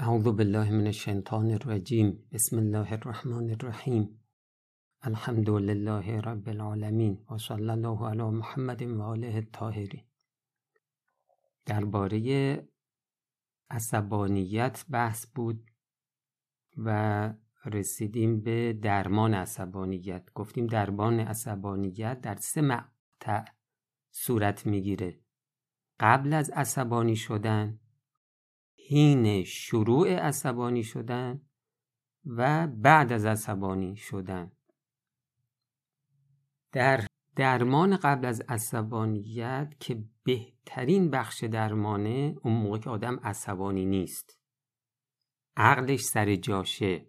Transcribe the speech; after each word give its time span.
اعوذ 0.00 0.24
بالله 0.24 0.70
من 0.70 0.86
الشیطان 0.86 1.50
الرجیم 1.50 2.28
بسم 2.32 2.58
الله 2.58 2.92
الرحمن 2.92 3.50
الرحیم 3.50 4.20
الحمد 5.02 5.50
لله 5.50 6.20
رب 6.20 6.48
العالمین 6.48 7.24
و 7.30 7.38
صلی 7.38 7.70
الله 7.70 8.08
علی 8.08 8.22
محمد 8.22 8.82
و 8.82 9.02
آله 9.02 9.34
الطاهرین 9.34 10.04
درباره 11.66 12.68
عصبانیت 13.70 14.84
بحث 14.90 15.26
بود 15.26 15.70
و 16.76 17.34
رسیدیم 17.64 18.40
به 18.40 18.72
درمان 18.72 19.34
عصبانیت. 19.34 20.32
گفتیم 20.34 20.66
درمان 20.66 21.20
عصبانیت 21.20 22.20
در 22.20 22.36
سه 22.36 22.60
مقطع 22.60 23.44
صورت 24.10 24.66
می‌گیره. 24.66 25.20
قبل 26.00 26.32
از 26.32 26.50
عصبانی 26.50 27.16
شدن 27.16 27.80
حین 28.88 29.44
شروع 29.44 30.14
عصبانی 30.14 30.82
شدن 30.82 31.40
و 32.26 32.66
بعد 32.66 33.12
از 33.12 33.24
عصبانی 33.24 33.96
شدن. 33.96 34.52
در 36.72 37.06
درمان 37.36 37.96
قبل 37.96 38.26
از 38.26 38.40
عصبانیت 38.48 39.74
که 39.80 40.04
بهترین 40.22 41.10
بخش 41.10 41.44
درمانه 41.44 42.36
اون 42.42 42.52
موقع 42.52 42.78
که 42.78 42.90
آدم 42.90 43.20
عصبانی 43.22 43.84
نیست. 43.84 44.38
عقلش 45.56 46.00
سر 46.00 46.36
جاشه. 46.36 47.06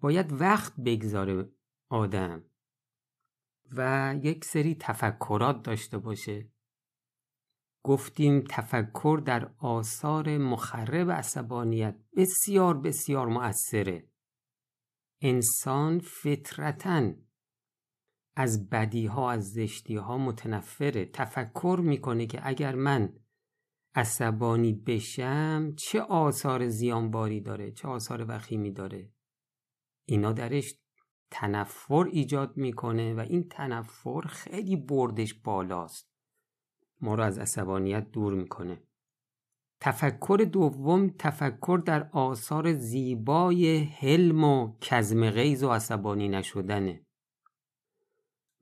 باید 0.00 0.32
وقت 0.32 0.72
بگذاره 0.76 1.50
آدم 1.88 2.44
و 3.72 4.14
یک 4.22 4.44
سری 4.44 4.74
تفکرات 4.74 5.62
داشته 5.62 5.98
باشه. 5.98 6.48
گفتیم 7.88 8.44
تفکر 8.50 9.22
در 9.24 9.50
آثار 9.58 10.38
مخرب 10.38 11.10
عصبانیت 11.10 11.96
بسیار 12.16 12.78
بسیار 12.78 13.26
مؤثره. 13.28 14.08
انسان 15.22 15.98
فطرتا 15.98 17.12
از 18.36 18.70
بدی 18.70 19.06
ها 19.06 19.30
از 19.30 19.52
زشتی 19.52 19.96
ها 19.96 20.18
متنفره. 20.18 21.04
تفکر 21.06 21.80
می‌کنه 21.82 22.26
که 22.26 22.40
اگر 22.42 22.74
من 22.74 23.12
عصبانی 23.94 24.72
بشم 24.72 25.74
چه 25.76 26.00
آثار 26.00 26.68
زیانباری 26.68 27.40
داره 27.40 27.72
چه 27.72 27.88
آثار 27.88 28.24
وخیمی 28.28 28.72
داره؟ 28.72 29.12
اینا 30.04 30.32
درش 30.32 30.74
تنفر 31.30 32.08
ایجاد 32.12 32.56
می‌کنه 32.56 33.14
و 33.14 33.20
این 33.20 33.48
تنفر 33.48 34.20
خیلی 34.20 34.76
بردش 34.76 35.34
بالاست. 35.34 36.07
ما 37.00 37.14
رو 37.14 37.24
از 37.24 37.38
عصبانیت 37.38 38.10
دور 38.10 38.34
می‌کنه. 38.34 38.82
تفکر 39.80 40.48
دوم 40.52 41.10
تفکر 41.18 41.82
در 41.86 42.08
آثار 42.12 42.72
زیبای 42.72 43.78
حلم 43.78 44.44
و 44.44 44.76
کزم 44.80 45.30
غیز 45.30 45.64
و 45.64 45.68
عصبانی 45.68 46.28
نشدنه. 46.28 47.00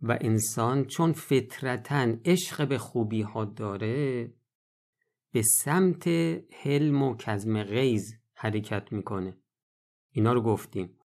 و 0.02 0.18
انسان 0.20 0.84
چون 0.84 1.12
فطرتا 1.12 2.14
عشق 2.24 2.68
به 2.68 2.78
خوبی 2.78 3.22
ها 3.22 3.44
داره 3.44 4.32
به 5.32 5.42
سمت 5.42 6.08
حلم 6.62 7.02
و 7.02 7.16
کزم 7.16 7.62
غیز 7.62 8.14
حرکت 8.34 8.92
می‌کنه. 8.92 9.38
اینا 10.10 10.32
رو 10.32 10.42
گفتیم. 10.42 10.98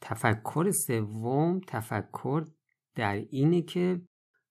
تفکر 0.00 0.70
سوم 0.70 1.60
تفکر 1.66 2.44
در 2.94 3.14
اینه 3.14 3.62
که 3.62 4.00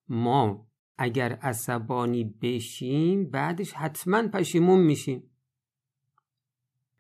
ما 0.09 0.66
اگر 0.97 1.33
عصبانی 1.33 2.23
بشیم 2.41 3.29
بعدش 3.29 3.73
حتما 3.73 4.27
پشیمون 4.27 4.79
میشیم. 4.79 5.23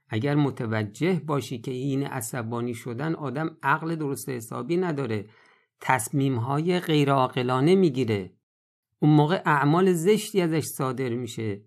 اگر 0.09 0.35
متوجه 0.35 1.21
باشی 1.25 1.59
که 1.59 1.71
این 1.71 2.03
عصبانی 2.03 2.73
شدن 2.73 3.15
آدم 3.15 3.57
عقل 3.63 3.95
درست 3.95 4.29
حسابی 4.29 4.77
نداره 4.77 5.29
تصمیم 5.81 6.35
های 6.35 6.79
غیر 6.79 7.11
عاقلانه 7.11 7.75
می‌گیره. 7.75 8.33
اون 8.99 9.11
موقع 9.11 9.41
اعمال 9.45 9.93
زشتی 9.93 10.41
ازش 10.41 10.63
صادر 10.63 11.09
میشه. 11.09 11.61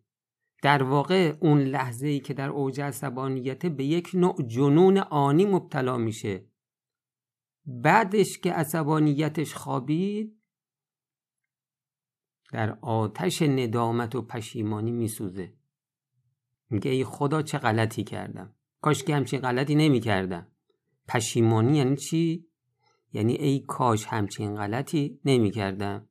در 0.63 0.83
واقع 0.83 1.37
اون 1.41 1.61
لحظه 1.61 2.09
ای 2.09 2.21
که 2.21 2.35
در 2.35 2.49
اوج 2.49 2.81
عصبانیت 2.81 3.67
به 3.67 3.85
یک 3.85 4.11
نوع 4.15 4.43
جنون 4.47 4.99
آنی 4.99 5.45
مبتلا 5.45 5.97
میشه. 5.97 6.47
بعدش 7.67 8.39
که 8.39 8.53
عصبانیتش 8.53 9.55
خوابید 9.55 10.40
در 12.53 12.79
آتش 12.81 13.43
ندامت 13.43 14.15
و 14.15 14.23
پشیمانی 14.23 14.91
میسوزه. 14.91 15.55
میگه 16.71 16.91
ای 16.91 17.05
خدا 17.05 17.43
چه 17.43 17.59
غلطی 17.59 18.05
کردم؟ 18.05 18.55
کاش 18.81 19.05
که 19.05 19.17
همچین 19.17 19.41
غلطی 19.41 19.75
نمی‌کردم. 19.75 20.47
پشیمانی 21.09 21.79
یعنی 21.79 21.97
چی؟ 21.97 22.47
یعنی 23.13 23.33
ای 23.33 23.61
کاش 23.61 24.07
همچین 24.07 24.57
غلطی 24.57 25.21
نمی‌کردم. 25.25 26.09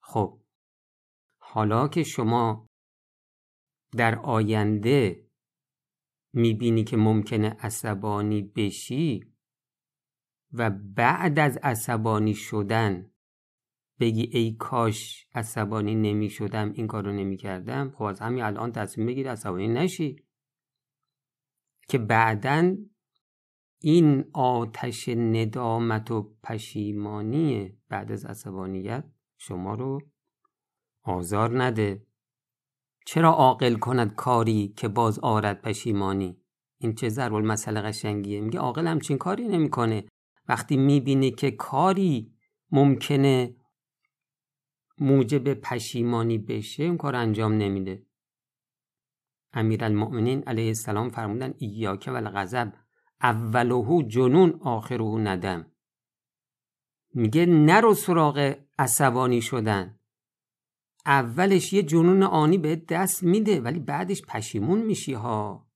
خب 0.00 0.40
حالا 1.38 1.88
که 1.88 2.02
شما 2.02 2.68
در 3.96 4.18
آینده 4.18 5.26
می‌بینی 6.32 6.84
که 6.84 6.96
ممکنه 6.96 7.56
عصبانی 7.60 8.42
بشی 8.42 9.32
و 10.52 10.70
بعد 10.70 11.38
از 11.38 11.58
عصبانی 11.62 12.34
شدن 12.34 13.11
بگی 14.02 14.28
ای 14.32 14.52
کاش 14.52 15.26
عصبانی 15.34 15.94
نمی 15.94 16.30
شدم 16.30 16.72
این 16.72 16.86
کارو 16.86 17.12
نمی 17.12 17.36
کردم 17.36 17.90
خب 17.90 18.02
از 18.02 18.20
همین 18.20 18.42
الان 18.44 18.72
تصمیم 18.72 19.06
بگیر 19.06 19.30
عصبانی 19.30 19.68
نشی. 19.68 20.16
که 21.88 21.98
بعدا 21.98 22.76
این 23.80 24.24
آتش 24.32 25.08
ندامت 25.08 26.10
و 26.10 26.34
پشیمانی 26.42 27.78
بعد 27.88 28.12
از 28.12 28.24
عصبانیت 28.24 29.04
شما 29.38 29.74
رو 29.74 30.00
آزار 31.02 31.62
نده. 31.62 32.06
چرا 33.06 33.30
عاقل 33.30 33.74
کند 33.74 34.14
کاری 34.14 34.68
که 34.76 34.88
باز 34.88 35.18
آرد 35.18 35.62
پشیمانی؟ 35.62 36.36
این 36.78 36.94
چه 36.94 37.08
ضرب 37.08 37.34
المثل 37.34 37.80
قشنگیه. 37.80 38.40
میگه 38.40 38.58
عاقل 38.58 38.86
همچین 38.86 39.18
کاری 39.18 39.48
نمی‌کنه. 39.48 40.04
وقتی 40.48 40.76
می‌بینه 40.76 41.30
که 41.30 41.50
کاری 41.50 42.34
ممکنه 42.70 43.56
موجب 45.02 45.54
پشیمانی 45.54 46.38
بشه 46.38 46.82
اون 46.82 46.96
کار 46.96 47.16
انجام 47.16 47.52
نمیده. 47.52 48.06
امیرالمؤمنین 49.52 50.42
علیه 50.42 50.66
السلام 50.66 51.10
فرمودن 51.10 51.54
ایاک 51.58 52.04
و 52.12 52.16
الغضب 52.16 52.72
اولهو 53.22 54.02
جنون 54.02 54.60
آخرهو 54.60 55.18
ندم. 55.18 55.66
میگه 57.14 57.46
نرو 57.46 57.94
سراغ 57.94 58.56
عصبانی 58.78 59.42
شدن. 59.42 59.98
اولش 61.06 61.72
یه 61.72 61.82
جنون 61.82 62.22
آنی 62.22 62.58
به 62.58 62.76
دست 62.76 63.22
میده 63.22 63.60
ولی 63.60 63.80
بعدش 63.80 64.22
پشیمون 64.22 64.82
میشی 64.82 65.12
ها. 65.12 65.70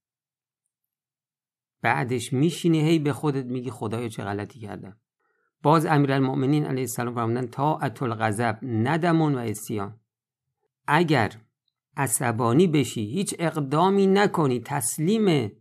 بعدش 1.83 2.33
میشینی 2.33 2.81
هی 2.81 2.99
به 2.99 3.13
خودت 3.13 3.45
میگی 3.45 3.71
خدایا 3.71 4.09
چه 4.09 4.25
غلطی 4.25 4.61
کردم. 4.61 5.01
باز 5.63 5.87
امیرالمؤمنین 5.87 6.65
علیه 6.65 6.83
السلام 6.83 7.15
فرمودن 7.15 7.47
طاعت 7.47 8.03
الغضب 8.03 8.59
ندمون 8.63 9.35
و 9.35 9.39
اسیان 9.39 10.01
اگر 10.87 11.33
عصبانی 11.97 12.67
بشی 12.67 13.07
هیچ 13.07 13.35
اقدامی 13.39 14.07
نکنی 14.07 14.61
تسلیم 14.61 15.53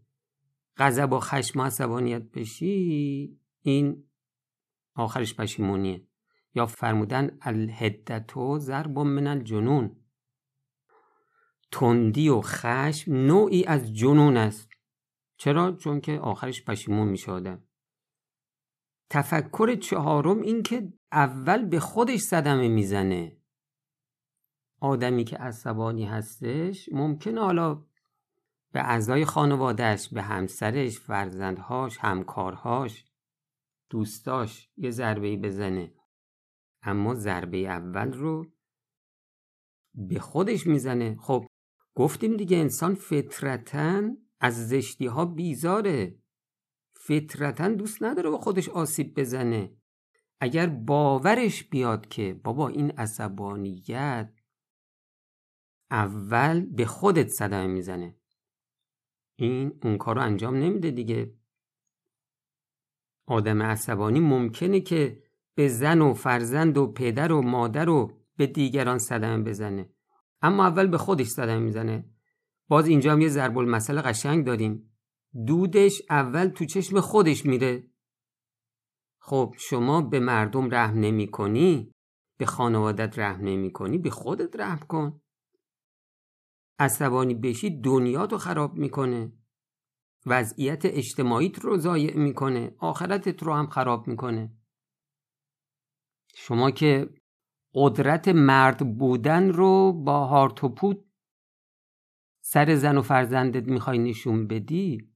غضب 0.78 1.14
و 1.14 1.20
خشم 1.20 1.60
و 1.60 1.64
عصبانیت 1.64 2.32
بشی 2.32 3.40
این 3.62 4.04
آخرش 4.96 5.36
پشیمونیه. 5.36 6.08
یا 6.56 6.66
فرمودن 6.66 7.38
الهدتو 7.42 8.60
ضرب 8.60 9.00
من 9.00 9.28
الجنون. 9.28 9.96
تندی 11.72 12.30
و 12.30 12.42
خشم 12.42 13.14
نوعی 13.14 13.64
از 13.64 13.94
جنون 13.94 14.38
است. 14.38 14.70
چرا؟ 15.38 15.72
چون 15.72 16.02
که 16.02 16.20
آخرش 16.20 16.66
پشیمون 16.66 17.08
میشه 17.08 17.32
آدم 17.32 17.64
تفکر 19.10 19.76
چهارم 19.76 20.42
این 20.42 20.64
که 20.64 20.94
اول 21.12 21.66
به 21.66 21.80
خودش 21.80 22.20
صدمه 22.20 22.68
می‌زنه. 22.68 23.38
آدمی 24.82 25.24
که 25.24 25.38
عصبانی 25.38 26.06
هستش 26.06 26.90
ممکنه 26.92 27.42
حالا 27.42 27.86
به 28.72 28.80
اعضای 28.80 29.26
خانوادهش 29.26 30.10
به 30.10 30.22
همسرش 30.22 31.00
فرزندهاش 31.00 31.98
همکارهاش 31.98 33.06
دوستاش 33.90 34.70
یه 34.78 34.92
ضربه 34.92 35.38
بزنه. 35.38 35.94
اما 36.82 37.14
ضربه 37.14 37.58
اول 37.58 38.14
رو 38.14 38.46
به 39.94 40.20
خودش 40.20 40.68
می‌زنه. 40.68 41.18
خب 41.20 41.46
گفتیم 41.96 42.38
دیگه 42.38 42.58
انسان 42.58 42.96
فطرتا 42.96 44.02
از 44.40 44.68
زشتی 44.70 45.06
ها 45.06 45.26
بیزاره. 45.26 46.16
فطرتا 47.08 47.70
دوست 47.70 48.04
نداره 48.04 48.30
به 48.30 48.38
خودش 48.38 48.70
آسیب 48.70 49.20
بزنه. 49.20 49.72
اگر 50.40 50.68
باورش 50.68 51.64
بیاد 51.64 52.08
که 52.08 52.34
بابا 52.44 52.68
این 52.68 52.92
عصبانیت 52.92 54.34
اول 55.92 56.66
به 56.66 56.86
خودت 56.86 57.28
صدمه 57.28 57.68
می‌زنه. 57.68 58.16
این 59.36 59.80
اون 59.84 59.98
کارو 59.98 60.22
انجام 60.22 60.56
نمیده 60.56 60.92
دیگه. 60.92 61.34
آدم 63.26 63.62
عصبانی 63.62 64.20
ممکنه 64.20 64.80
که 64.80 65.24
به 65.56 65.68
زن 65.68 66.02
و 66.02 66.14
فرزند 66.14 66.78
و 66.78 66.88
پدر 66.88 67.32
و 67.32 67.42
مادر 67.42 67.90
و 67.90 68.12
به 68.38 68.48
دیگران 68.48 68.98
صدمه 68.98 69.44
بزنه. 69.44 69.90
اما 70.42 70.66
اول 70.66 70.88
به 70.88 70.98
خودش 70.98 71.28
صدمه 71.28 71.60
می‌زنه. 71.60 72.10
باز 72.68 72.88
اینجا 72.88 73.12
هم 73.12 73.22
یه 73.22 73.30
ضرب 73.30 73.58
المثل 73.58 74.02
قشنگ 74.02 74.46
داریم. 74.46 74.95
دودش 75.48 76.02
اول 76.10 76.48
تو 76.48 76.66
چشم 76.66 77.00
خودش 77.00 77.46
میره. 77.46 77.92
خب 79.22 79.56
شما 79.58 80.02
به 80.02 80.20
مردم 80.20 80.76
رحم 80.76 81.00
نمی 81.00 81.28
کنی؟ 81.28 81.92
به 82.38 82.46
خانوادت 82.46 83.20
رحم 83.20 83.42
نمی 83.42 83.72
کنی؟ 83.72 83.98
به 83.98 84.10
خودت 84.10 84.56
رحم 84.56 84.80
کن. 84.80 85.22
عصبانی 86.80 87.34
بشی 87.34 87.82
دنیا 87.82 88.28
تو 88.28 88.38
خراب 88.38 88.78
می‌کنه. 88.78 89.32
وضعیت 90.26 90.86
اجتماعیت 90.86 91.60
رو 91.60 91.78
ضایع 91.78 92.18
می‌کنه. 92.18 92.76
آخرتت 92.80 93.44
رو 93.44 93.54
هم 93.54 93.68
خراب 93.68 94.08
می‌کنه. 94.08 94.58
شما 96.36 96.72
که 96.72 97.10
قدرت 97.74 98.28
مرد 98.28 98.98
بودن 98.98 99.50
رو 99.50 99.94
با 99.94 100.26
هارت 100.26 100.64
و 100.64 100.70
پوت 100.70 100.98
سر 102.44 102.76
زن 102.76 102.98
و 102.98 103.02
فرزندت 103.02 103.64
می‌خوای 103.64 103.98
نشون 103.98 104.48
بدی 104.48 105.15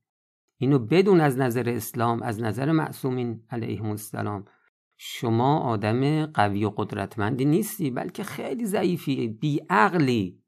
اینو 0.61 0.79
بدون 0.79 1.21
از 1.21 1.37
نظر 1.37 1.69
اسلام 1.69 2.21
از 2.21 2.41
نظر 2.41 2.71
معصومین 2.71 3.43
علیهم 3.49 3.89
السلام. 3.89 4.45
شما 4.97 5.59
آدم 5.59 6.25
قوی 6.25 6.65
و 6.65 6.69
قدرتمندی 6.69 7.45
نیستی 7.45 7.91
بلکه 7.91 8.23
خیلی 8.23 8.65
ضعیفی 8.65 9.27
بیعقلی 9.27 10.43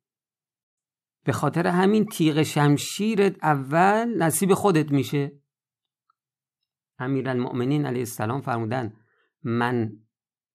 به 1.24 1.32
خاطر 1.32 1.68
همین 1.68 2.06
تیغ 2.06 2.44
شمشیرت 2.44 3.44
اول 3.44 4.24
نصیب 4.24 4.54
خودت 4.54 4.92
میشه. 4.92 5.32
امیرالمؤمنین 7.00 7.86
علیه 7.86 8.02
السلام 8.02 8.42
فرمودن 8.42 8.94
من 9.44 9.92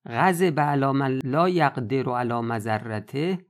غضب 0.06 0.61
علی 0.61 0.93
من 0.93 1.19
لا 1.25 1.49
یقدر 1.49 2.08
علی 2.11 2.41
مذرته 2.41 3.47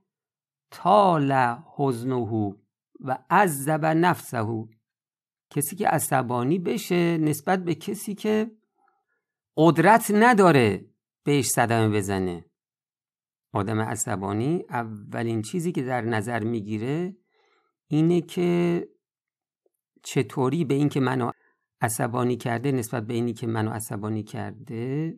طال 0.71 1.55
حزنه 1.77 2.55
و 2.99 3.17
عذب 3.29 3.85
نفسه. 3.85 4.76
کسی 5.49 5.75
که 5.75 5.87
عصبانی 5.87 6.59
بشه 6.59 7.17
نسبت 7.17 7.63
به 7.63 7.75
کسی 7.75 8.15
که 8.15 8.51
قدرت 9.57 10.11
نداره 10.13 10.85
بهش 11.23 11.47
صدمه 11.47 11.97
بزنه. 11.97 12.45
آدم 13.53 13.79
عصبانی 13.79 14.63
اولین 14.69 15.41
چیزی 15.41 15.71
که 15.71 15.81
در 15.81 16.01
نظر 16.01 16.43
می‌گیره 16.43 17.15
اینه 17.87 18.21
که 18.21 18.87
چطوری 20.03 20.65
به 20.65 20.73
این 20.73 20.89
که 20.89 20.99
منو 20.99 21.31
عصبانی 21.81 22.37
کرده 22.37 22.71
نسبت 22.71 23.07
به 23.07 23.13
اینی 23.13 23.33
که 23.33 23.47
منو 23.47 23.71
عصبانی 23.71 24.23
کرده 24.23 25.17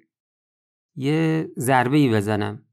یه 0.96 1.50
ضربه 1.58 1.98
ای 1.98 2.10
بزنم 2.10 2.66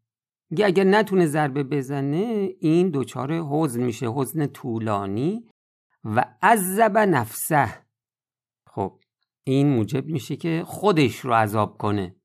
اگر 0.64 0.85
نتونه 0.85 1.26
ضربه 1.26 1.62
بزنه 1.62 2.55
این 2.61 2.91
دچار 2.94 3.32
حزن 3.32 3.82
میشه 3.82 4.06
حزن 4.06 4.47
طولانی. 4.47 5.49
و 6.06 6.37
عذب 6.43 6.99
نفسه. 6.99 7.87
خب 8.69 9.00
این 9.44 9.69
موجب 9.69 10.06
میشه 10.06 10.37
که 10.37 10.62
خودش 10.67 11.17
رو 11.20 11.35
عذاب 11.35 11.79
کنه. 11.79 12.17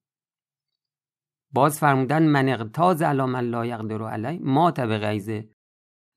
باز 1.53 1.79
فرمودن 1.79 2.27
من 2.27 2.49
اقتاز 2.49 3.01
علا 3.01 3.39
لا 3.39 3.65
یقدر 3.65 4.03
علی 4.03 4.39
ما 4.39 4.71
به 4.71 4.97
غیزه 4.97 5.49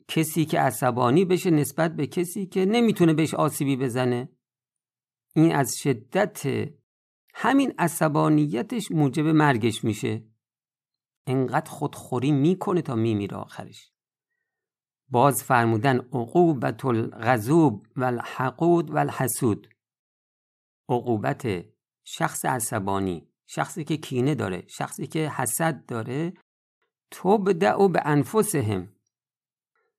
کسی 0.09 0.45
که 0.45 0.61
عصبانی 0.61 1.25
بشه 1.25 1.51
نسبت 1.51 1.97
به 1.97 2.07
کسی 2.07 2.47
که 2.47 2.65
نمی‌تونه 2.65 3.15
بهش 3.15 3.35
آسیبی 3.35 3.77
بزنه. 3.77 4.29
این 5.37 5.55
از 5.55 5.75
شدت 5.79 6.69
همین 7.35 7.75
عصبانیتش 7.79 8.91
موجب 8.91 9.27
مرگش 9.27 9.85
میشه. 9.85 10.25
انقدر 11.27 11.71
خودخوری 11.71 12.33
می‌کنه 12.33 12.83
تا 12.83 12.95
میمیره 12.95 13.37
آخرش. 13.37 13.94
باز 15.15 15.43
فرمودن 15.43 15.99
عقوبت 15.99 16.85
الغضوب 16.85 17.87
و 17.97 18.05
الحقود 18.05 18.91
و 18.91 18.99
الحسود 18.99 19.69
عقوبت 20.89 21.65
شخص 22.05 22.45
عصبانی 22.45 23.29
شخصی 23.47 23.85
که 23.85 23.97
کینه 23.97 24.35
داره 24.35 24.65
شخصی 24.67 25.07
که 25.07 25.31
حسد 25.31 25.87
داره 25.87 26.33
تو 27.11 27.39
بدعو 27.39 27.89
به 27.89 28.03
انفسهم 28.05 28.89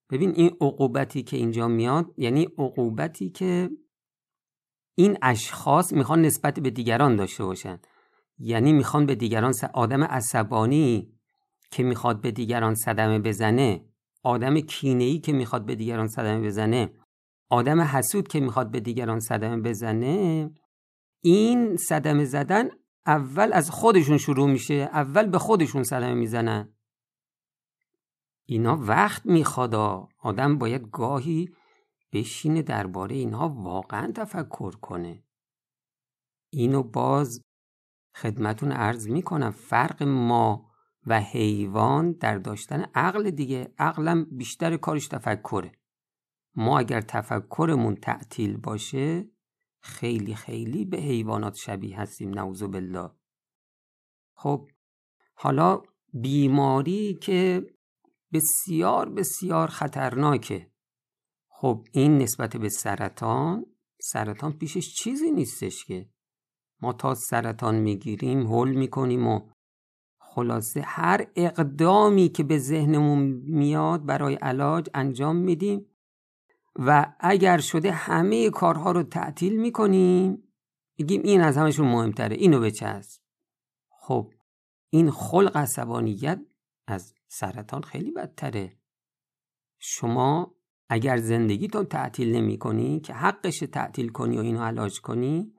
ببین 0.09 0.31
این 0.35 0.57
عقوبتی 0.61 1.23
که 1.23 1.37
اینجا 1.37 1.67
میاد 1.67 2.13
یعنی 2.17 2.43
عقوبتی 2.43 3.29
که 3.29 3.69
این 4.95 5.17
اشخاص 5.21 5.93
می‌خوان 5.93 6.21
نسبت 6.21 6.59
به 6.59 6.69
دیگران 6.69 7.15
داشته 7.15 7.43
باشن. 7.43 7.79
یعنی 8.39 8.73
می‌خوان 8.73 9.05
به 9.05 9.15
دیگران 9.15 9.53
آدم 9.73 10.03
عصبانی 10.03 11.13
که 11.71 11.83
می‌خواد 11.83 12.21
به 12.21 12.31
دیگران 12.31 12.75
صدمه 12.75 13.19
بزنه. 13.19 13.94
آدم 14.25 14.59
کینه‌ای 14.59 15.19
که 15.19 15.33
می‌خواد 15.33 15.65
به 15.65 15.75
دیگران 15.75 16.07
صدمه 16.07 16.47
بزنه 16.47 16.93
آدم 17.49 17.81
حسود 17.81 18.27
که 18.27 18.39
می‌خواد 18.39 18.71
به 18.71 18.79
دیگران 18.79 19.19
صدمه 19.19 19.61
بزنه 19.61 20.51
این 21.21 21.77
صدمه 21.77 22.25
زدن 22.25 22.69
اول 23.05 23.53
از 23.53 23.71
خودشون 23.71 24.17
شروع 24.17 24.49
میشه 24.49 24.73
اول 24.73 25.25
به 25.25 25.39
خودشون 25.39 25.83
صدمه 25.83 26.13
می‌زنن. 26.13 26.73
اینا 28.45 28.77
وقت 28.81 29.25
می‌خواد 29.25 29.75
آدم 30.19 30.57
باید 30.57 30.89
گاهی 30.91 31.49
بشینه 32.13 32.61
درباره 32.61 33.15
اینها 33.15 33.49
واقعا 33.49 34.11
تفکر 34.11 34.71
کنه. 34.71 35.23
اینو 36.49 36.83
باز 36.83 37.41
خدمتون 38.15 38.71
عرض 38.71 39.07
می‌کنم 39.07 39.51
فرق 39.51 40.03
ما 40.03 40.71
و 41.05 41.21
حیوان 41.21 42.11
در 42.11 42.37
داشتن 42.37 42.85
عقل 42.95 43.29
دیگه. 43.31 43.73
عقلم 43.77 44.23
بیشتر 44.23 44.77
کارش 44.77 45.07
تفکره. 45.07 45.71
ما 46.55 46.79
اگر 46.79 47.01
تفکرمون 47.01 47.95
تعطیل 47.95 48.57
باشه 48.57 49.29
خیلی 49.79 50.35
خیلی 50.35 50.85
به 50.85 50.97
حیوانات 50.97 51.55
شبیه 51.55 51.99
هستیم 51.99 52.29
نعوذ 52.29 52.63
بالله 52.63 53.11
خب 54.35 54.69
حالا 55.33 55.81
بیماری 56.13 57.13
که 57.13 57.67
بسیار 58.33 59.09
بسیار 59.09 59.67
خطرناکه. 59.67 60.71
خب 61.47 61.87
این 61.91 62.17
نسبت 62.17 62.57
به 62.57 62.69
سرطان 62.69 63.65
سرطان 64.01 64.53
پیشش 64.53 64.93
چیزی 64.95 65.31
نیستش 65.31 65.85
که. 65.85 66.09
ما 66.81 66.93
تا 66.93 67.15
سرطان 67.15 67.75
می‌گیریم 67.75 68.53
حل 68.53 68.69
می‌کنیم 68.69 69.27
و 69.27 69.49
خلاصه 70.35 70.81
هر 70.81 71.27
اقدامی 71.35 72.29
که 72.29 72.43
به 72.43 72.57
ذهنمون 72.57 73.19
میاد 73.45 74.05
برای 74.05 74.35
علاج 74.35 74.89
انجام 74.93 75.35
میدیم 75.35 75.85
و 76.75 77.13
اگر 77.19 77.57
شده 77.57 77.91
همه 77.91 78.49
کارها 78.49 78.91
رو 78.91 79.03
تعطیل 79.03 79.61
می‌کنیم 79.61 80.43
بگیم 80.99 81.21
این 81.23 81.41
از 81.41 81.57
همشون 81.57 81.87
مهمتره 81.87 82.35
اینو 82.35 82.59
بچسب. 82.59 83.21
خب 83.89 84.33
این 84.89 85.11
خلق 85.11 85.57
عصبانیت 85.57 86.41
از 86.87 87.13
سرطان 87.27 87.81
خیلی 87.81 88.11
بدتره. 88.11 88.77
شما 89.79 90.55
اگر 90.89 91.17
زندگیتون 91.17 91.85
تعطیل 91.85 92.35
نمی 92.35 92.57
کنی 92.57 92.99
که 92.99 93.13
حقش 93.13 93.59
تعطیل 93.59 94.09
کنی 94.09 94.37
و 94.37 94.41
اینو 94.41 94.63
علاج 94.63 95.01
کنی 95.01 95.53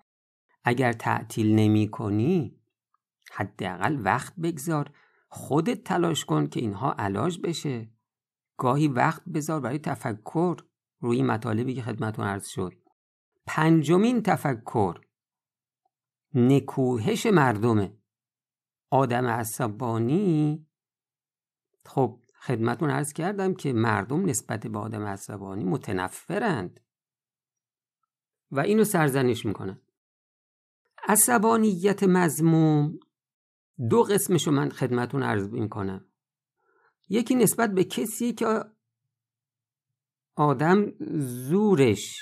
اگر 0.65 0.93
تعطیل 0.93 1.55
نمی 1.55 1.89
کنی 1.89 2.61
حداقل 3.33 3.99
وقت 4.05 4.37
بگذار 4.37 4.91
خودت 5.29 5.85
تلاش 5.85 6.25
کن 6.25 6.47
که 6.47 6.61
اینها 6.61 6.93
علاج 6.99 7.41
بشه. 7.43 7.91
گاهی 8.57 8.89
وقت 8.89 9.23
بذار 9.25 9.61
برای 9.61 9.79
تفکر. 9.79 10.57
روی 11.01 11.23
مطالبی 11.23 11.75
که 11.75 11.83
خدمتون 11.83 12.27
عرض 12.27 12.47
شد. 12.49 12.73
پنجمین 13.47 14.23
تفکر. 14.23 15.01
نکوهش 16.35 17.27
مردمه. 17.27 17.99
آدم 18.91 19.27
عصبانی. 19.27 20.67
خب 21.87 22.21
خدمتون 22.35 22.91
عرض 22.91 23.13
کردم 23.13 23.55
که 23.55 23.73
مردم 23.73 24.25
نسبت 24.25 24.67
به 24.67 24.79
آدم 24.79 25.03
عصبانی 25.03 25.65
متنفرند. 25.65 26.81
و 28.51 28.61
اینو 28.61 28.85
سرزنش 28.85 29.47
می‌کنن. 29.47 29.81
عصبانیت 31.09 32.03
مزموم 32.03 32.99
دو 33.91 34.03
قسمشو 34.03 34.51
من 34.51 34.71
خدمتون 34.71 35.23
عرض 35.23 35.49
می‌کنم. 35.49 36.07
یکی 37.09 37.35
نسبت 37.35 37.71
به 37.71 37.85
کسی 37.85 38.33
که 38.33 38.65
آدم 40.37 40.93
زورش 41.49 42.19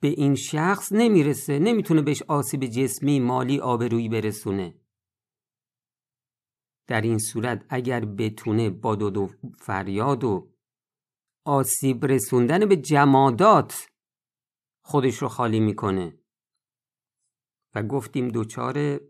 به 0.00 0.08
این 0.08 0.34
شخص 0.34 0.92
نمی‌رسه 0.92 1.58
نمی‌تونه 1.58 2.02
بهش 2.02 2.22
آسیب 2.22 2.66
جسمی 2.66 3.20
مالی 3.20 3.60
آبرویی 3.60 4.08
برسونه. 4.08 4.80
در 6.86 7.00
این 7.00 7.18
صورت 7.18 7.66
اگر 7.68 8.04
بتونه 8.04 8.70
با 8.70 8.94
دو, 8.94 9.10
دو 9.10 9.28
فریاد 9.58 10.24
و 10.24 10.52
آسیب 11.44 12.04
رسوندن 12.04 12.68
به 12.68 12.76
جمادات 12.76 13.86
خودش 14.82 15.16
رو 15.22 15.28
خالی 15.28 15.60
می‌کنه. 15.60 16.18
و 17.74 17.82
گفتیم 17.82 18.28
دوچار 18.28 19.00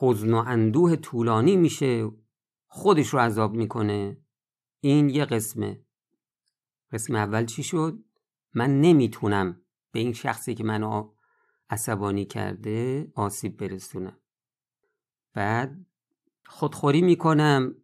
حزن 0.00 0.34
و 0.34 0.44
اندوه 0.46 0.96
طولانی 0.96 1.56
میشه 1.56 2.10
خودش 2.66 3.08
رو 3.08 3.18
عذاب 3.18 3.54
می‌کنه. 3.54 4.16
این 4.80 5.08
یه 5.08 5.24
قسمه. 5.24 5.84
قسم 6.92 7.14
اول 7.14 7.44
چی 7.44 7.62
شد؟ 7.62 7.98
من 8.54 8.80
نمی‌تونم 8.80 9.60
به 9.92 10.00
این 10.00 10.12
شخصی 10.12 10.54
که 10.54 10.64
منو 10.64 11.10
عصبانی 11.70 12.24
کرده 12.24 13.08
آسیب 13.14 13.56
برسونم. 13.56 14.16
بعد 15.34 15.86
خودخوری 16.46 17.02
می‌کنم 17.02 17.74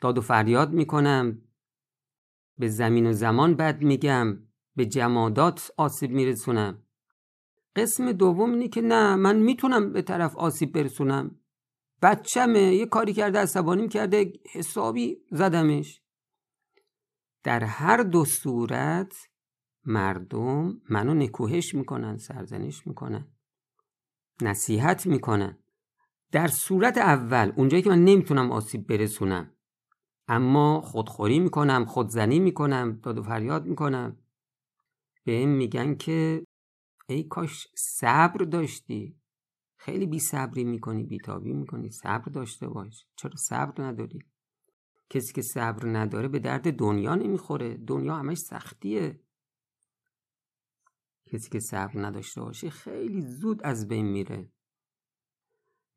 داد 0.00 0.18
و 0.18 0.20
فریاد 0.20 0.72
می‌کنم 0.72 1.42
به 2.58 2.68
زمین 2.68 3.06
و 3.06 3.12
زمان 3.12 3.54
بد 3.54 3.82
میگم 3.82 4.38
به 4.76 4.86
جمادات 4.86 5.70
آسیب 5.76 6.10
میرسونم. 6.10 6.82
قسم 7.76 8.12
دوم 8.12 8.50
اینه 8.50 8.68
که 8.68 8.80
نه 8.80 9.16
من 9.16 9.38
می‌تونم 9.38 9.92
به 9.92 10.02
طرف 10.02 10.36
آسیب 10.36 10.72
برسونم. 10.72 11.40
بچمه 12.02 12.60
یه 12.60 12.86
کاری 12.86 13.12
کرده 13.12 13.38
عصبانیم 13.38 13.88
کرده 13.88 14.32
حسابی 14.52 15.16
زدمش. 15.30 16.02
در 17.44 17.64
هر 17.64 18.02
دو 18.02 18.24
صورت 18.24 19.14
مردم 19.84 20.80
منو 20.90 21.14
نکوهش 21.14 21.74
می‌کنن 21.74 22.16
سرزنش 22.16 22.86
می‌کنن. 22.86 23.28
نصیحت 24.42 25.06
می‌کنن. 25.06 25.58
در 26.32 26.48
صورت 26.48 26.98
اول 26.98 27.52
اونجایی 27.56 27.82
که 27.82 27.90
من 27.90 28.04
نمی‌تونم 28.04 28.52
آسیب 28.52 28.86
برسونم. 28.86 29.52
اما 30.28 30.80
خودخوری 30.80 31.38
می‌کنم 31.38 31.84
خودزنی 31.84 32.38
می‌کنم 32.38 33.00
داد 33.02 33.18
و 33.18 33.22
فریاد 33.22 33.66
می‌کنم. 33.66 34.16
به 35.24 35.32
این 35.32 35.48
میگن 35.48 35.94
که 35.94 36.44
ای 37.14 37.22
کاش 37.22 37.68
صبر 37.74 38.44
داشتی. 38.44 39.16
خیلی 39.76 40.06
بی 40.06 40.18
صبری 40.18 40.64
می‌کنی 40.64 41.04
بیتابی 41.04 41.52
می‌کنی. 41.52 41.90
صبر 41.90 42.32
داشته 42.32 42.68
باش. 42.68 43.06
چرا 43.16 43.36
صبر 43.36 43.84
نداری؟ 43.84 44.18
کسی 45.10 45.32
که 45.32 45.42
صبر 45.42 45.88
نداره 45.88 46.28
به 46.28 46.38
درد 46.38 46.76
دنیا 46.76 47.14
نمی‌خوره. 47.14 47.76
دنیا 47.76 48.16
همش 48.16 48.38
سختیه. 48.38 49.20
کسی 51.26 51.50
که 51.50 51.60
صبر 51.60 52.06
نداشته 52.06 52.40
باشه 52.40 52.70
خیلی 52.70 53.20
زود 53.20 53.62
از 53.62 53.88
بین 53.88 54.06
میره. 54.06 54.52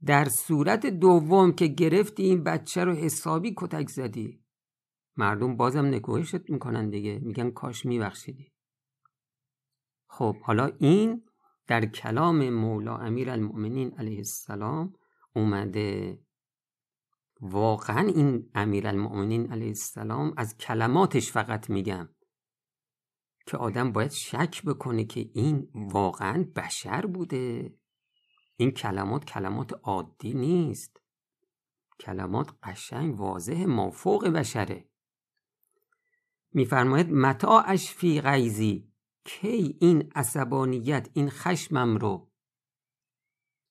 در 0.05 0.29
صورت 0.29 0.85
دوم 0.85 1.51
که 1.51 1.67
گرفتی 1.67 2.23
این 2.23 2.43
بچه 2.43 2.83
رو 2.83 2.93
حسابی 2.93 3.53
کتک 3.57 3.89
زدی. 3.89 4.43
مردم 5.17 5.57
بازم 5.57 5.85
نکوهشت 5.85 6.49
می‌کنن 6.49 6.89
دیگه. 6.89 7.19
میگن 7.19 7.51
کاش 7.51 7.85
میبخشیدی. 7.85 8.52
خب 10.13 10.37
حالا 10.41 10.65
این 10.79 11.23
در 11.67 11.85
کلام 11.85 12.49
مولا 12.49 12.97
امیر 12.97 13.29
المؤمنین 13.29 13.93
علیه 13.97 14.17
السلام 14.17 14.93
اومده. 15.35 16.19
واقعا 17.41 18.07
این 18.07 18.49
امیر 18.55 18.87
المؤمنین 18.87 19.51
علیه 19.51 19.67
السلام 19.67 20.33
از 20.37 20.57
کلماتش 20.57 21.31
فقط 21.31 21.69
میگم 21.69 22.09
که 23.45 23.57
آدم 23.57 23.91
باید 23.91 24.11
شک 24.11 24.63
بکنه 24.65 25.05
که 25.05 25.29
این 25.33 25.67
واقعا 25.73 26.45
بشر 26.55 27.05
بوده. 27.05 27.75
این 28.55 28.71
کلمات 28.71 29.25
کلمات 29.25 29.73
عادی 29.83 30.33
نیست. 30.33 31.01
کلمات 31.99 32.51
قشنگ 32.63 33.19
واضح 33.19 33.65
مافوق 33.65 34.27
بشره. 34.27 34.89
میفرماید 36.51 37.11
متاعش 37.11 37.93
فی 37.93 38.21
غیزی 38.21 38.92
کی 39.25 39.77
این 39.81 40.11
عصبانیت 40.15 41.09
این 41.13 41.29
خشمم 41.29 41.97
رو؟ 41.97 42.31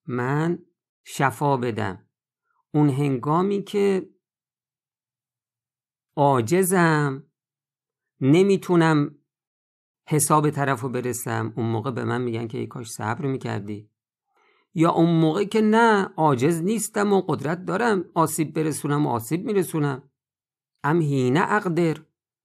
من 0.07 0.59
شفا 1.05 1.57
بدم. 1.57 2.09
اون 2.75 2.89
هنگامی 2.89 3.63
که 3.63 4.11
عاجزم 6.17 7.27
نمی‌تونم 8.21 9.19
حساب 10.09 10.51
طرف 10.51 10.81
رو 10.81 10.89
برسم. 10.89 11.53
اون 11.57 11.67
موقع 11.67 11.91
به 11.91 12.05
من 12.05 12.21
میگن 12.21 12.49
که 12.49 12.59
ای 12.59 12.67
کاش 12.67 12.91
صبر 12.91 13.27
می‌کردی. 13.27 13.91
یا 14.75 14.91
اون 14.91 15.21
موقع 15.21 15.45
که 15.45 15.61
نه 15.61 16.05
عاجز 16.05 16.63
نیستم 16.63 17.13
و 17.13 17.21
قدرت 17.21 17.65
دارم. 17.65 18.05
آسیب 18.15 18.55
برسونم 18.55 19.07
و 19.07 19.11
آسیب 19.11 19.45
میرسونم. 19.45 20.11
ام 20.85 21.01
هینه 21.01 21.53
اقدر. 21.53 21.97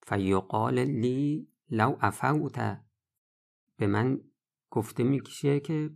فیقال 0.08 0.80
لی 0.80 1.48
لو 1.70 1.98
افوت. 2.02 2.87
به 3.77 3.88
من 3.88 4.22
گفته 4.72 5.03
می‌کشه 5.03 5.60
که 5.60 5.89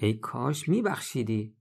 ای 0.00 0.14
کاش 0.14 0.68
میبخشیدی. 0.68 1.56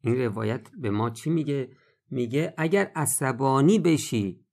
این 0.00 0.14
روایت 0.14 0.70
به 0.78 0.90
ما 0.90 1.10
چی 1.10 1.30
میگه؟ 1.30 1.76
میگه 2.10 2.54
اگر 2.58 2.92
عصبانی 2.96 3.78
بشی 3.78 4.46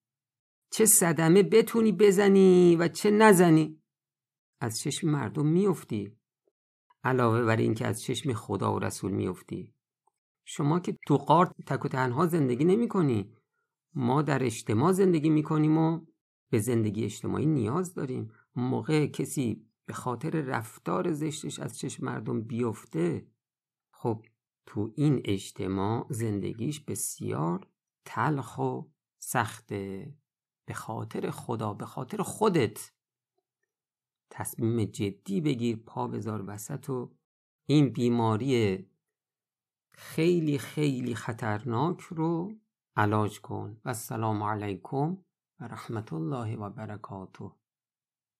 چه 0.71 0.85
صدمه 0.85 1.43
بتونی 1.43 1.91
بزنی 1.91 2.75
و 2.75 2.87
چه 2.87 3.11
نزنی؟ 3.11 3.81
از 4.59 4.79
چشم 4.79 5.09
مردم 5.09 5.47
میفتی 5.47 6.17
علاوه 7.03 7.43
بر 7.43 7.57
اینکه 7.57 7.87
از 7.87 8.01
چشم 8.01 8.33
خدا 8.33 8.73
و 8.73 8.79
رسول 8.79 9.11
میفتی 9.11 9.73
شما 10.45 10.79
که 10.79 10.97
تو 11.07 11.17
قارت 11.17 11.51
تک 11.67 11.85
و 11.85 11.87
تنها 11.87 12.27
زندگی 12.27 12.65
نمی 12.65 12.87
کنی 12.87 13.33
ما 13.93 14.21
در 14.21 14.43
اجتماع 14.43 14.91
زندگی 14.91 15.29
می 15.29 15.43
کنیم 15.43 15.77
و 15.77 16.05
به 16.51 16.59
زندگی 16.59 17.03
اجتماعی 17.03 17.45
نیاز 17.45 17.93
داریم. 17.93 18.31
موقع 18.55 19.07
کسی 19.07 19.69
به 19.85 19.93
خاطر 19.93 20.29
رفتار 20.29 21.11
زشتش 21.11 21.59
از 21.59 21.79
چشم 21.79 22.05
مردم 22.05 22.41
بیفته 22.41 23.27
خب 23.93 24.25
تو 24.65 24.93
این 24.95 25.21
اجتماع 25.25 26.07
زندگیش 26.09 26.79
بسیار 26.79 27.67
تلخ 28.05 28.57
و 28.57 28.81
سخته. 29.19 30.13
به 30.65 30.73
خاطر 30.73 31.29
خدا 31.29 31.73
به 31.73 31.85
خاطر 31.85 32.21
خودت. 32.21 32.91
تصمیم 34.29 34.85
جدی 34.85 35.41
بگیر 35.41 35.77
پا 35.77 36.07
بذار 36.07 36.43
وسط 36.47 36.89
و 36.89 37.15
این 37.65 37.89
بیماری 37.89 38.85
خیلی 39.93 40.57
خیلی 40.57 41.15
خطرناک 41.15 41.99
رو 41.99 42.53
علاج 42.95 43.41
کن. 43.41 43.81
و 43.85 43.89
السلام 43.89 44.43
علیکم 44.43 45.17
و 45.59 45.67
رحمت 45.67 46.13
الله 46.13 46.55
و 46.55 46.69
برکاته. 46.69 47.58